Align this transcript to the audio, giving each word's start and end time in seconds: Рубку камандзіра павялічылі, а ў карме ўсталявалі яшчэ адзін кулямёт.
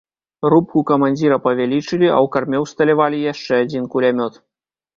Рубку 0.53 0.81
камандзіра 0.91 1.37
павялічылі, 1.45 2.07
а 2.13 2.15
ў 2.25 2.27
карме 2.37 2.63
ўсталявалі 2.65 3.23
яшчэ 3.33 3.63
адзін 3.69 3.83
кулямёт. 3.95 4.45